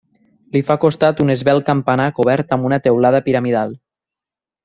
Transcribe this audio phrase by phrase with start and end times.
[0.53, 3.77] Li fa costat un esvelt campanar cobert amb una teulada piramidal.